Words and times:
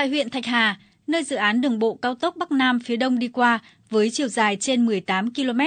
Tại 0.00 0.08
huyện 0.08 0.30
Thạch 0.30 0.46
Hà, 0.46 0.78
nơi 1.06 1.24
dự 1.24 1.36
án 1.36 1.60
đường 1.60 1.78
bộ 1.78 1.94
cao 1.94 2.14
tốc 2.14 2.36
Bắc 2.36 2.52
Nam 2.52 2.80
phía 2.80 2.96
Đông 2.96 3.18
đi 3.18 3.28
qua 3.28 3.58
với 3.90 4.10
chiều 4.10 4.28
dài 4.28 4.56
trên 4.56 4.86
18 4.86 5.34
km, 5.34 5.60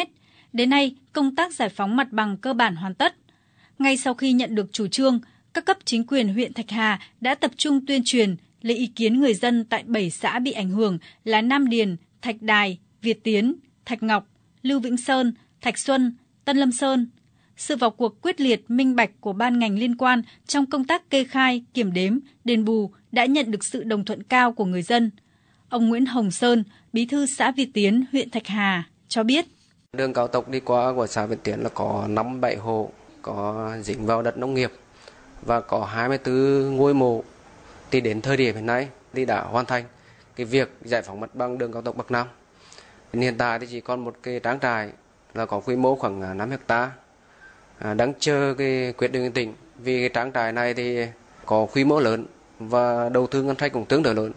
đến 0.53 0.69
nay 0.69 0.95
công 1.11 1.35
tác 1.35 1.53
giải 1.53 1.69
phóng 1.69 1.95
mặt 1.95 2.11
bằng 2.11 2.37
cơ 2.37 2.53
bản 2.53 2.75
hoàn 2.75 2.93
tất. 2.93 3.15
Ngay 3.79 3.97
sau 3.97 4.13
khi 4.13 4.33
nhận 4.33 4.55
được 4.55 4.73
chủ 4.73 4.87
trương, 4.87 5.19
các 5.53 5.65
cấp 5.65 5.77
chính 5.85 6.07
quyền 6.07 6.33
huyện 6.33 6.53
Thạch 6.53 6.69
Hà 6.69 6.99
đã 7.21 7.35
tập 7.35 7.51
trung 7.57 7.85
tuyên 7.85 8.01
truyền, 8.05 8.35
lấy 8.61 8.77
ý 8.77 8.87
kiến 8.87 9.19
người 9.19 9.33
dân 9.33 9.65
tại 9.65 9.83
7 9.87 10.09
xã 10.09 10.39
bị 10.39 10.51
ảnh 10.51 10.69
hưởng 10.69 10.97
là 11.23 11.41
Nam 11.41 11.69
Điền, 11.69 11.95
Thạch 12.21 12.41
Đài, 12.41 12.79
Việt 13.01 13.23
Tiến, 13.23 13.55
Thạch 13.85 14.03
Ngọc, 14.03 14.27
Lưu 14.61 14.79
Vĩnh 14.79 14.97
Sơn, 14.97 15.33
Thạch 15.61 15.77
Xuân, 15.77 16.15
Tân 16.45 16.57
Lâm 16.57 16.71
Sơn. 16.71 17.09
Sự 17.57 17.75
vào 17.75 17.89
cuộc 17.91 18.21
quyết 18.21 18.41
liệt, 18.41 18.65
minh 18.67 18.95
bạch 18.95 19.11
của 19.19 19.33
ban 19.33 19.59
ngành 19.59 19.79
liên 19.79 19.97
quan 19.97 20.21
trong 20.47 20.65
công 20.65 20.85
tác 20.85 21.09
kê 21.09 21.23
khai, 21.23 21.63
kiểm 21.73 21.93
đếm, 21.93 22.19
đền 22.43 22.65
bù 22.65 22.91
đã 23.13 23.25
nhận 23.25 23.51
được 23.51 23.63
sự 23.63 23.83
đồng 23.83 24.05
thuận 24.05 24.23
cao 24.23 24.53
của 24.53 24.65
người 24.65 24.81
dân. 24.81 25.11
Ông 25.69 25.89
Nguyễn 25.89 26.05
Hồng 26.05 26.31
Sơn, 26.31 26.63
bí 26.93 27.05
thư 27.05 27.25
xã 27.25 27.51
Việt 27.51 27.69
Tiến, 27.73 28.05
huyện 28.11 28.29
Thạch 28.29 28.47
Hà, 28.47 28.83
cho 29.07 29.23
biết. 29.23 29.45
Đường 29.93 30.13
cao 30.13 30.27
tốc 30.27 30.49
đi 30.49 30.59
qua 30.59 30.93
của 30.93 31.07
xã 31.07 31.25
Việt 31.25 31.37
Tiến 31.43 31.59
là 31.59 31.69
có 31.69 32.05
57 32.09 32.55
hộ 32.55 32.91
có 33.21 33.71
dính 33.81 34.05
vào 34.05 34.21
đất 34.21 34.37
nông 34.37 34.53
nghiệp 34.53 34.71
và 35.41 35.61
có 35.61 35.85
24 35.85 36.75
ngôi 36.75 36.93
mộ 36.93 37.23
thì 37.91 38.01
đến 38.01 38.21
thời 38.21 38.37
điểm 38.37 38.55
hiện 38.55 38.65
nay 38.65 38.87
thì 39.13 39.25
đã 39.25 39.41
hoàn 39.41 39.65
thành 39.65 39.83
cái 40.35 40.45
việc 40.45 40.77
giải 40.81 41.01
phóng 41.01 41.19
mặt 41.19 41.35
bằng 41.35 41.57
đường 41.57 41.71
cao 41.73 41.81
tốc 41.81 41.97
Bắc 41.97 42.11
Nam. 42.11 42.27
Hiện 43.13 43.37
tại 43.37 43.59
thì 43.59 43.67
chỉ 43.69 43.81
còn 43.81 44.03
một 44.03 44.15
cái 44.23 44.39
tráng 44.43 44.59
trại 44.59 44.89
là 45.33 45.45
có 45.45 45.59
quy 45.59 45.75
mô 45.75 45.95
khoảng 45.95 46.37
5 46.37 46.49
hecta 46.49 46.91
à, 47.79 47.93
đang 47.93 48.13
chờ 48.19 48.55
cái 48.57 48.93
quyết 48.97 49.07
định 49.07 49.31
tỉnh 49.31 49.53
vì 49.77 49.99
cái 49.99 50.09
tráng 50.13 50.31
trại 50.31 50.51
này 50.51 50.73
thì 50.73 51.05
có 51.45 51.67
quy 51.73 51.83
mô 51.83 51.99
lớn 51.99 52.25
và 52.67 53.09
đầu 53.09 53.27
tư 53.27 53.43
ngân 53.43 53.55
sách 53.59 53.73
cũng 53.73 53.85
tương 53.85 54.03
đối 54.03 54.15
lớn. 54.15 54.31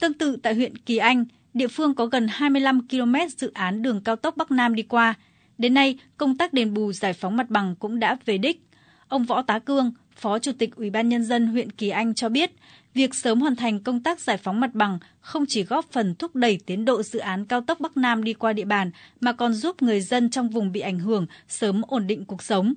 Tương 0.00 0.14
tự 0.14 0.36
tại 0.42 0.54
huyện 0.54 0.76
Kỳ 0.76 0.96
Anh, 0.96 1.24
địa 1.54 1.68
phương 1.68 1.94
có 1.94 2.06
gần 2.06 2.26
25 2.30 2.88
km 2.88 3.14
dự 3.36 3.50
án 3.54 3.82
đường 3.82 4.00
cao 4.04 4.16
tốc 4.16 4.36
Bắc 4.36 4.50
Nam 4.50 4.74
đi 4.74 4.82
qua. 4.82 5.14
Đến 5.58 5.74
nay, 5.74 5.98
công 6.16 6.36
tác 6.36 6.52
đền 6.52 6.74
bù 6.74 6.92
giải 6.92 7.12
phóng 7.12 7.36
mặt 7.36 7.50
bằng 7.50 7.76
cũng 7.76 7.98
đã 7.98 8.16
về 8.24 8.38
đích. 8.38 8.62
Ông 9.08 9.24
Võ 9.24 9.42
Tá 9.42 9.58
Cương, 9.58 9.92
Phó 10.16 10.38
Chủ 10.38 10.52
tịch 10.58 10.76
Ủy 10.76 10.90
ban 10.90 11.08
Nhân 11.08 11.24
dân 11.24 11.46
huyện 11.46 11.70
Kỳ 11.70 11.88
Anh 11.88 12.14
cho 12.14 12.28
biết, 12.28 12.52
việc 12.94 13.14
sớm 13.14 13.40
hoàn 13.40 13.56
thành 13.56 13.80
công 13.80 14.02
tác 14.02 14.20
giải 14.20 14.36
phóng 14.36 14.60
mặt 14.60 14.74
bằng 14.74 14.98
không 15.20 15.46
chỉ 15.46 15.62
góp 15.62 15.92
phần 15.92 16.14
thúc 16.14 16.36
đẩy 16.36 16.60
tiến 16.66 16.84
độ 16.84 17.02
dự 17.02 17.18
án 17.18 17.46
cao 17.46 17.60
tốc 17.60 17.80
Bắc 17.80 17.96
Nam 17.96 18.24
đi 18.24 18.34
qua 18.34 18.52
địa 18.52 18.64
bàn, 18.64 18.90
mà 19.20 19.32
còn 19.32 19.54
giúp 19.54 19.82
người 19.82 20.00
dân 20.00 20.30
trong 20.30 20.48
vùng 20.48 20.72
bị 20.72 20.80
ảnh 20.80 20.98
hưởng 20.98 21.26
sớm 21.48 21.82
ổn 21.88 22.06
định 22.06 22.24
cuộc 22.24 22.42
sống. 22.42 22.74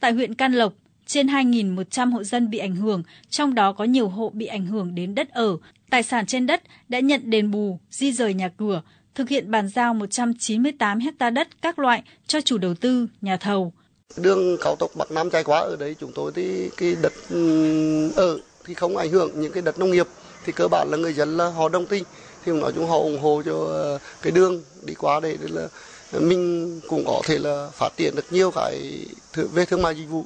Tại 0.00 0.12
huyện 0.12 0.34
Can 0.34 0.52
Lộc, 0.52 0.74
trên 1.06 1.26
2.100 1.26 2.12
hộ 2.12 2.24
dân 2.24 2.50
bị 2.50 2.58
ảnh 2.58 2.76
hưởng, 2.76 3.02
trong 3.30 3.54
đó 3.54 3.72
có 3.72 3.84
nhiều 3.84 4.08
hộ 4.08 4.30
bị 4.34 4.46
ảnh 4.46 4.66
hưởng 4.66 4.94
đến 4.94 5.14
đất 5.14 5.30
ở, 5.30 5.56
tài 5.90 6.02
sản 6.02 6.26
trên 6.26 6.46
đất 6.46 6.62
đã 6.88 7.00
nhận 7.00 7.30
đền 7.30 7.50
bù, 7.50 7.78
di 7.90 8.12
rời 8.12 8.34
nhà 8.34 8.48
cửa, 8.48 8.82
thực 9.14 9.28
hiện 9.28 9.50
bàn 9.50 9.68
giao 9.68 9.94
198 9.94 11.00
hecta 11.00 11.30
đất 11.30 11.48
các 11.62 11.78
loại 11.78 12.02
cho 12.26 12.40
chủ 12.40 12.58
đầu 12.58 12.74
tư, 12.74 13.06
nhà 13.20 13.36
thầu. 13.36 13.72
Đường 14.16 14.56
cao 14.60 14.76
tốc 14.76 14.90
Bắc 14.96 15.10
Nam 15.10 15.30
chạy 15.30 15.44
qua 15.44 15.60
ở 15.60 15.76
đấy 15.76 15.96
chúng 16.00 16.12
tôi 16.14 16.32
thì 16.34 16.70
cái 16.76 16.96
đất 17.02 17.12
ừ, 17.30 18.10
ở 18.16 18.38
thì 18.64 18.74
không 18.74 18.96
ảnh 18.96 19.10
hưởng 19.10 19.40
những 19.40 19.52
cái 19.52 19.62
đất 19.62 19.78
nông 19.78 19.90
nghiệp 19.90 20.06
thì 20.44 20.52
cơ 20.52 20.68
bản 20.68 20.88
là 20.90 20.96
người 20.96 21.12
dân 21.12 21.36
là 21.36 21.48
họ 21.48 21.68
đồng 21.68 21.86
tình 21.86 22.04
thì 22.44 22.52
nói 22.52 22.72
chung 22.74 22.86
họ 22.86 22.98
ủng 22.98 23.20
hộ 23.20 23.42
cho 23.44 23.52
ờ, 23.52 23.98
cái 24.22 24.32
đường 24.32 24.62
đi 24.82 24.94
qua 24.94 25.20
đây 25.20 25.38
là 25.40 25.68
mình 26.12 26.80
cũng 26.88 27.04
có 27.06 27.22
thể 27.24 27.38
là 27.38 27.68
phát 27.72 27.88
triển 27.96 28.14
được 28.16 28.24
nhiều 28.30 28.50
cái 28.50 29.06
về 29.52 29.64
thương 29.64 29.82
mại 29.82 29.94
dịch 29.94 30.06
vụ. 30.08 30.24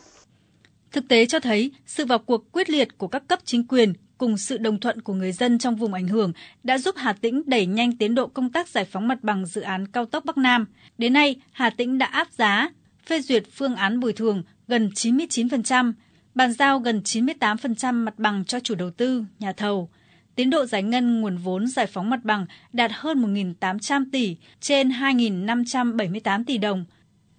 Thực 0.92 1.08
tế 1.08 1.26
cho 1.26 1.40
thấy 1.40 1.70
sự 1.86 2.06
vào 2.06 2.18
cuộc 2.18 2.52
quyết 2.52 2.70
liệt 2.70 2.98
của 2.98 3.08
các 3.08 3.28
cấp 3.28 3.38
chính 3.44 3.66
quyền 3.66 3.92
cùng 4.18 4.38
sự 4.38 4.58
đồng 4.58 4.80
thuận 4.80 5.00
của 5.02 5.14
người 5.14 5.32
dân 5.32 5.58
trong 5.58 5.76
vùng 5.76 5.94
ảnh 5.94 6.08
hưởng 6.08 6.32
đã 6.62 6.78
giúp 6.78 6.94
Hà 6.98 7.12
Tĩnh 7.12 7.42
đẩy 7.46 7.66
nhanh 7.66 7.96
tiến 7.96 8.14
độ 8.14 8.26
công 8.26 8.52
tác 8.52 8.68
giải 8.68 8.84
phóng 8.84 9.08
mặt 9.08 9.18
bằng 9.22 9.46
dự 9.46 9.60
án 9.60 9.86
cao 9.86 10.06
tốc 10.06 10.24
Bắc 10.24 10.38
Nam. 10.38 10.66
Đến 10.98 11.12
nay, 11.12 11.36
Hà 11.52 11.70
Tĩnh 11.70 11.98
đã 11.98 12.06
áp 12.06 12.28
giá, 12.32 12.70
phê 13.06 13.20
duyệt 13.20 13.44
phương 13.52 13.74
án 13.76 14.00
bồi 14.00 14.12
thường 14.12 14.42
gần 14.68 14.90
99%, 14.94 15.92
bàn 16.34 16.52
giao 16.52 16.78
gần 16.78 17.00
98% 17.04 17.94
mặt 17.94 18.18
bằng 18.18 18.44
cho 18.44 18.60
chủ 18.60 18.74
đầu 18.74 18.90
tư, 18.90 19.24
nhà 19.38 19.52
thầu. 19.52 19.90
Tiến 20.34 20.50
độ 20.50 20.66
giải 20.66 20.82
ngân 20.82 21.20
nguồn 21.20 21.36
vốn 21.36 21.66
giải 21.66 21.86
phóng 21.86 22.10
mặt 22.10 22.24
bằng 22.24 22.46
đạt 22.72 22.90
hơn 22.94 23.34
1.800 23.34 24.04
tỷ 24.12 24.36
trên 24.60 24.88
2.578 24.88 26.44
tỷ 26.44 26.58
đồng. 26.58 26.84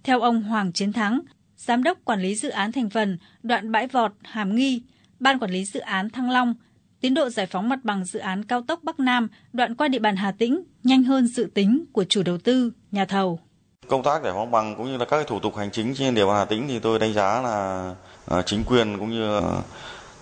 Theo 0.04 0.20
ông 0.20 0.42
Hoàng 0.42 0.72
Chiến 0.72 0.92
Thắng, 0.92 1.20
Giám 1.66 1.82
đốc 1.82 1.98
Quản 2.04 2.20
lý 2.20 2.34
Dự 2.34 2.48
án 2.48 2.72
Thành 2.72 2.90
phần 2.90 3.18
đoạn 3.42 3.72
Bãi 3.72 3.86
Vọt, 3.86 4.12
Hàm 4.22 4.56
Nghi, 4.56 4.82
Ban 5.20 5.38
Quản 5.38 5.50
lý 5.50 5.64
Dự 5.64 5.80
án 5.80 6.10
Thăng 6.10 6.30
Long, 6.30 6.54
tiến 7.00 7.14
độ 7.14 7.28
giải 7.28 7.46
phóng 7.46 7.68
mặt 7.68 7.78
bằng 7.82 8.04
dự 8.04 8.18
án 8.18 8.44
cao 8.44 8.62
tốc 8.62 8.80
Bắc 8.82 9.00
Nam 9.00 9.28
đoạn 9.52 9.74
qua 9.74 9.88
địa 9.88 9.98
bàn 9.98 10.16
Hà 10.16 10.32
Tĩnh 10.32 10.62
nhanh 10.84 11.02
hơn 11.02 11.26
dự 11.26 11.50
tính 11.54 11.84
của 11.92 12.04
chủ 12.04 12.22
đầu 12.22 12.38
tư, 12.38 12.72
nhà 12.90 13.04
thầu. 13.04 13.40
Công 13.88 14.02
tác 14.02 14.22
giải 14.22 14.32
phóng 14.32 14.50
bằng 14.50 14.76
cũng 14.76 14.86
như 14.86 14.96
là 14.96 15.04
các 15.04 15.26
thủ 15.26 15.40
tục 15.40 15.56
hành 15.56 15.70
chính 15.70 15.94
trên 15.94 16.14
địa 16.14 16.26
bàn 16.26 16.36
Hà 16.36 16.44
Tĩnh 16.44 16.68
thì 16.68 16.78
tôi 16.78 16.98
đánh 16.98 17.12
giá 17.12 17.42
là 17.42 17.94
à, 18.26 18.42
chính 18.42 18.64
quyền 18.64 18.98
cũng 18.98 19.10
như 19.10 19.38
à, 19.38 19.42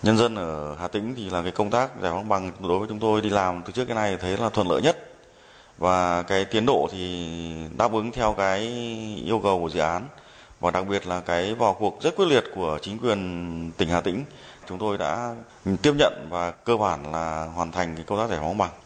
nhân 0.03 0.17
dân 0.17 0.35
ở 0.35 0.77
Hà 0.81 0.89
Tĩnh 0.89 1.15
thì 1.17 1.31
là 1.31 1.43
cái 1.43 1.53
công 1.53 1.71
tác 1.71 1.91
giải 2.03 2.13
phóng 2.13 2.29
bằng 2.29 2.53
đối 2.61 2.79
với 2.79 2.89
chúng 2.89 2.99
tôi 2.99 3.21
đi 3.21 3.31
làm 3.31 3.63
từ 3.67 3.73
trước 3.73 3.85
cái 3.85 3.95
này 3.95 4.17
thấy 4.21 4.37
là 4.37 4.49
thuận 4.49 4.69
lợi 4.69 4.83
nhất 4.83 4.97
và 5.79 6.23
cái 6.23 6.45
tiến 6.45 6.67
độ 6.67 6.89
thì 6.93 7.29
đáp 7.79 7.93
ứng 7.93 8.13
theo 8.13 8.33
cái 8.33 8.61
yêu 9.25 9.41
cầu 9.43 9.61
của 9.61 9.71
dự 9.71 9.81
án 9.81 10.07
và 10.61 10.71
đặc 10.71 10.89
biệt 10.89 11.07
là 11.07 11.21
cái 11.21 11.55
vào 11.55 11.77
cuộc 11.79 12.03
rất 12.03 12.17
quyết 12.17 12.27
liệt 12.27 12.45
của 12.55 12.79
chính 12.83 12.99
quyền 12.99 13.71
tỉnh 13.77 13.89
Hà 13.89 14.01
Tĩnh 14.01 14.25
chúng 14.69 14.79
tôi 14.79 14.99
đã 14.99 15.35
tiếp 15.83 15.93
nhận 15.99 16.13
và 16.31 16.51
cơ 16.51 16.77
bản 16.77 17.13
là 17.13 17.45
hoàn 17.55 17.73
thành 17.73 17.95
cái 17.97 18.05
công 18.05 18.19
tác 18.19 18.31
giải 18.31 18.39
phóng 18.41 18.59
mặt 18.59 18.65
bằng. 18.65 18.81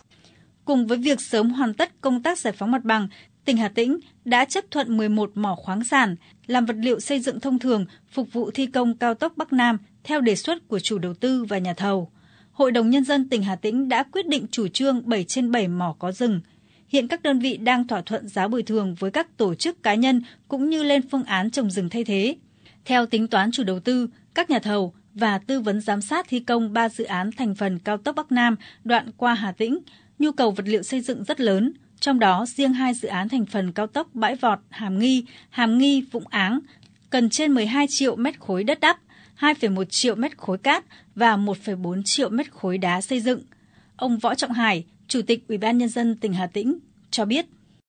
Cùng 0.65 0.87
với 0.87 0.99
việc 0.99 1.21
sớm 1.21 1.51
hoàn 1.51 1.75
tất 1.75 2.01
công 2.01 2.23
tác 2.23 2.39
giải 2.39 2.53
phóng 2.53 2.71
mặt 2.71 2.85
bằng, 2.85 3.09
tỉnh 3.45 3.57
Hà 3.57 3.69
Tĩnh 3.69 3.99
đã 4.25 4.45
chấp 4.45 4.65
thuận 4.71 4.97
11 4.97 5.31
mỏ 5.35 5.55
khoáng 5.55 5.85
sản 5.85 6.17
làm 6.47 6.67
vật 6.67 6.77
liệu 6.79 7.01
xây 7.01 7.21
dựng 7.21 7.41
thông 7.41 7.59
thường 7.59 7.87
phục 8.11 8.33
vụ 8.33 8.51
thi 8.51 8.67
công 8.67 8.97
cao 8.97 9.15
tốc 9.15 9.33
Bắc 9.37 9.53
Nam 9.53 9.79
theo 10.05 10.21
đề 10.21 10.37
xuất 10.37 10.69
của 10.69 10.79
chủ 10.79 10.99
đầu 10.99 11.15
tư 11.15 11.45
và 11.45 11.59
nhà 11.59 11.75
thầu. 11.75 12.11
Hội 12.53 12.73
đồng 12.73 12.91
Nhân 12.91 13.05
dân 13.05 13.29
tỉnh 13.29 13.43
Hà 13.43 13.57
Tĩnh 13.57 13.89
đã 13.89 14.03
quyết 14.03 14.27
định 14.27 14.47
chủ 14.51 14.69
trương 14.69 15.09
7 15.09 15.25
trên 15.25 15.51
7 15.51 15.69
mỏ 15.69 15.97
có 15.99 16.13
rừng. 16.13 16.41
Hiện 16.89 17.09
các 17.09 17.23
đơn 17.23 17.39
vị 17.39 17.57
đang 17.57 17.87
thỏa 17.87 18.01
thuận 18.01 18.29
giá 18.29 18.49
bồi 18.49 18.63
thường 18.63 18.95
với 18.99 19.11
các 19.11 19.37
tổ 19.37 19.55
chức 19.55 19.83
cá 19.83 19.95
nhân 19.95 20.23
cũng 20.49 20.71
như 20.71 20.83
lên 20.83 21.09
phương 21.09 21.25
án 21.25 21.51
trồng 21.51 21.71
rừng 21.71 21.89
thay 21.89 22.05
thế. 22.05 22.37
Theo 22.85 23.07
tính 23.07 23.29
toán 23.29 23.51
chủ 23.53 23.65
đầu 23.65 23.81
tư, 23.81 24.09
các 24.35 24.51
nhà 24.51 24.59
thầu 24.59 24.95
và 25.15 25.39
tư 25.39 25.61
vấn 25.61 25.81
giám 25.81 26.01
sát 26.01 26.27
thi 26.29 26.41
công 26.41 26.73
3 26.73 26.89
dự 26.89 27.05
án 27.05 27.31
thành 27.33 27.55
phần 27.55 27.79
cao 27.79 27.97
tốc 27.97 28.17
Bắc 28.17 28.33
Nam 28.33 28.57
đoạn 28.85 29.11
qua 29.17 29.35
Hà 29.35 29.53
Tĩnh, 29.53 29.79
nhu 30.19 30.33
cầu 30.33 30.51
vật 30.51 30.65
liệu 30.67 30.83
xây 30.83 31.01
dựng 31.01 31.25
rất 31.25 31.41
lớn, 31.41 31.73
trong 32.01 32.19
đó 32.19 32.47
riêng 32.49 32.73
hai 32.73 32.95
dự 32.95 33.09
án 33.09 33.29
thành 33.29 33.47
phần 33.47 33.73
cao 33.73 33.87
tốc 33.87 34.09
Bãi 34.15 34.37
Vọt, 34.37 34.59
Hàm 34.71 34.99
Nghi, 34.99 35.25
Hàm 35.51 35.79
Nghi, 35.79 36.05
Vũng 36.13 36.29
Áng 36.31 36.61
cần 37.11 37.31
trên 37.31 37.53
12 37.53 37.87
triệu 37.89 38.17
mét 38.17 38.41
khối 38.41 38.65
đất 38.65 38.81
đắp, 38.81 38.99
2,1 39.39 39.85
triệu 39.85 40.15
mét 40.15 40.39
khối 40.39 40.59
cát 40.59 40.85
và 41.15 41.37
1,4 41.37 42.03
triệu 42.05 42.29
mét 42.29 42.53
khối 42.53 42.79
đá 42.79 43.01
xây 43.01 43.21
dựng. 43.21 43.41
Ông 43.97 44.19
Võ 44.19 44.35
Trọng 44.35 44.53
Hải, 44.53 44.85
Chủ 45.09 45.21
tịch 45.27 45.49
Ủy 45.49 45.59
ban 45.59 45.79
nhân 45.79 45.89
dân 45.89 46.17
tỉnh 46.17 46.33
Hà 46.33 46.47
Tĩnh 46.47 46.79
cho 47.11 47.25
biết: 47.25 47.47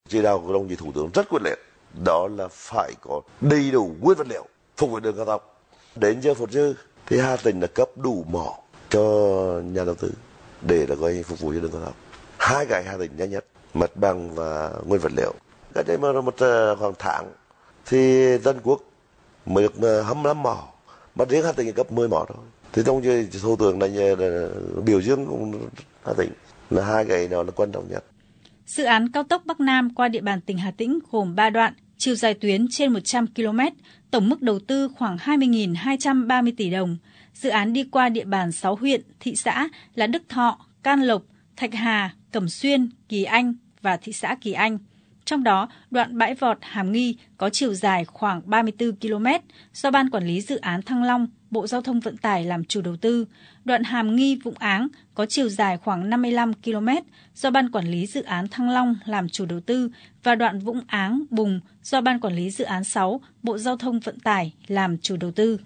Chỉ 0.10 0.22
đạo 0.22 0.44
của 0.48 0.54
đồng 0.54 0.70
chí 0.70 0.76
Thủ 0.76 0.92
tướng 0.96 1.10
rất 1.14 1.30
quyết 1.30 1.42
liệt, 1.44 1.60
đó 2.06 2.28
là 2.38 2.48
phải 2.52 2.94
có 3.02 3.22
đầy 3.42 3.72
đủ 3.72 3.96
nguyên 4.02 4.18
vật 4.18 4.28
liệu 4.28 4.46
phục 4.78 4.90
vụ 4.90 5.00
đường 5.00 5.16
cao 5.16 5.26
tốc. 5.26 5.64
Đến 5.96 6.22
giờ 6.22 6.34
phút 6.34 6.52
dư 6.52 6.74
thì 7.06 7.20
Hà 7.20 7.38
Tĩnh 7.38 7.60
đã 7.60 7.68
cấp 7.68 7.90
đủ 7.96 8.26
mỏ 8.32 8.58
cho 8.90 9.02
nhà 9.66 9.84
đầu 9.84 9.96
tư 9.96 10.12
để 10.62 10.88
là 10.88 10.96
coi 10.96 11.24
phục 11.24 11.40
vụ 11.40 11.54
cho 11.54 11.60
đường 11.60 11.72
cao 11.72 11.82
tốc. 11.86 11.96
Hai 12.38 12.66
cái 12.66 12.84
Hà 12.84 12.98
Tĩnh 12.98 13.12
nhanh 13.18 13.30
nhất, 13.30 13.46
mặt 13.74 13.92
bằng 13.96 14.36
và 14.36 14.72
nguyên 14.86 15.02
vật 15.02 15.12
liệu. 15.18 15.34
Cái 15.74 15.84
đây 15.84 15.98
mà 15.98 16.22
một 16.22 16.36
ờ, 16.38 16.76
khoảng 16.76 16.94
tháng 17.00 17.32
thì 17.86 18.24
dân 18.38 18.60
quốc 18.64 18.82
mới 19.46 19.64
được 19.64 19.82
ờ, 19.82 20.02
25 20.02 20.44
mỏ, 20.44 20.68
mà 21.16 21.26
riêng 21.26 21.46
Hà 21.46 21.52
Tĩnh 21.52 21.74
cấp 21.74 21.92
10 21.92 22.08
mỏ 22.08 22.26
thôi. 22.28 22.38
Thì 22.74 22.82
trong 22.86 23.02
thủ 23.42 23.56
tướng 23.56 23.80
này 23.80 23.90
là 23.90 24.16
ờ, 24.18 24.52
biểu 24.86 25.02
dương 25.02 25.26
cũng 25.26 25.70
Hà 26.06 26.14
Tĩnh 26.14 26.32
là 26.70 26.86
hai 26.86 27.06
cái 27.06 27.28
đó 27.28 27.44
là 27.44 27.52
quan 27.52 27.72
trọng 27.72 27.90
nhất. 27.90 28.06
Dự 28.66 28.84
án 28.84 29.12
cao 29.12 29.24
tốc 29.24 29.46
Bắc 29.46 29.60
Nam 29.60 29.90
qua 29.94 30.08
địa 30.08 30.22
bàn 30.22 30.42
tỉnh 30.42 30.58
Hà 30.58 30.72
Tĩnh 30.72 31.00
gồm 31.12 31.36
3 31.36 31.50
đoạn, 31.50 31.74
chiều 31.98 32.16
dài 32.16 32.34
tuyến 32.34 32.68
trên 32.70 32.94
100 32.94 33.28
km, 33.28 33.60
tổng 34.12 34.30
mức 34.30 34.42
đầu 34.42 34.60
tư 34.60 34.90
khoảng 34.96 35.18
20.230 35.18 36.54
tỷ 36.58 36.70
đồng. 36.70 36.98
Dự 37.34 37.50
án 37.50 37.74
đi 37.74 37.84
qua 37.84 38.10
địa 38.10 38.26
bàn 38.26 38.52
6 38.52 38.76
huyện, 38.76 39.02
thị 39.20 39.36
xã 39.36 39.68
là 39.96 40.08
Đức 40.08 40.24
Thọ, 40.30 40.60
Can 40.84 41.02
Lộc, 41.02 41.24
Thạch 41.56 41.74
Hà, 41.74 42.14
Cẩm 42.32 42.50
Xuyên, 42.50 42.90
Kỳ 43.10 43.24
Anh 43.24 43.54
và 43.82 43.98
thị 43.98 44.14
xã 44.14 44.36
Kỳ 44.42 44.52
Anh. 44.52 44.78
Trong 45.26 45.44
đó, 45.44 45.70
đoạn 45.92 46.18
bãi 46.18 46.36
vọt 46.36 46.58
Hàm 46.62 46.92
Nghi 46.92 47.18
có 47.38 47.50
chiều 47.50 47.74
dài 47.74 48.06
khoảng 48.06 48.42
34 48.46 48.92
km 48.92 49.26
do 49.74 49.92
Ban 49.92 50.10
Quản 50.10 50.28
lý 50.28 50.42
Dự 50.42 50.58
án 50.58 50.82
Thăng 50.82 51.04
Long, 51.04 51.28
Bộ 51.50 51.68
Giao 51.68 51.82
thông 51.82 52.00
Vận 52.00 52.18
tải 52.18 52.46
làm 52.46 52.66
chủ 52.66 52.82
đầu 52.82 52.96
tư. 52.98 53.26
Đoạn 53.66 53.84
Hàm 53.84 54.16
Nghi 54.16 54.36
Vũng 54.44 54.54
Áng 54.60 54.88
có 55.14 55.26
chiều 55.26 55.50
dài 55.50 55.78
khoảng 55.78 56.10
55 56.10 56.54
km 56.54 56.88
do 57.36 57.50
Ban 57.50 57.72
Quản 57.72 57.88
lý 57.88 58.06
Dự 58.06 58.24
án 58.24 58.48
Thăng 58.48 58.70
Long 58.70 58.96
làm 59.06 59.30
chủ 59.30 59.46
đầu 59.46 59.60
tư 59.60 59.90
và 60.24 60.36
đoạn 60.36 60.60
Vũng 60.60 60.82
Áng 60.88 61.24
Bùng 61.30 61.60
do 61.84 62.02
Ban 62.02 62.20
Quản 62.20 62.36
lý 62.36 62.50
Dự 62.50 62.64
án 62.64 62.84
6, 62.84 63.22
Bộ 63.44 63.58
Giao 63.58 63.78
thông 63.78 64.00
Vận 64.00 64.20
tải 64.20 64.54
làm 64.68 64.98
chủ 64.98 65.18
đầu 65.18 65.32
tư. 65.32 65.60